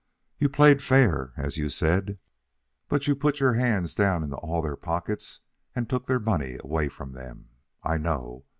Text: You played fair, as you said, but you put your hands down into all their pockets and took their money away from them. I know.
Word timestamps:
You 0.39 0.49
played 0.49 0.81
fair, 0.81 1.31
as 1.37 1.57
you 1.57 1.69
said, 1.69 2.17
but 2.89 3.05
you 3.07 3.15
put 3.15 3.39
your 3.39 3.53
hands 3.53 3.93
down 3.93 4.23
into 4.23 4.35
all 4.37 4.63
their 4.63 4.75
pockets 4.75 5.41
and 5.75 5.87
took 5.87 6.07
their 6.07 6.19
money 6.19 6.57
away 6.59 6.89
from 6.89 7.11
them. 7.11 7.49
I 7.83 7.99
know. 7.99 8.45